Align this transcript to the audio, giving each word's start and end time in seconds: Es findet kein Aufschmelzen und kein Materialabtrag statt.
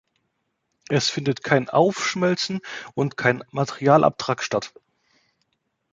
Es 0.89 1.11
findet 1.11 1.43
kein 1.43 1.69
Aufschmelzen 1.69 2.61
und 2.95 3.17
kein 3.17 3.43
Materialabtrag 3.51 4.41
statt. 4.41 4.73